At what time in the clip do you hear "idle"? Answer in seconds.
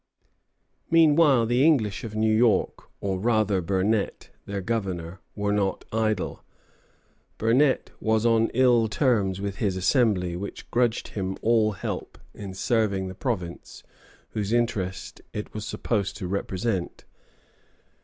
5.91-6.43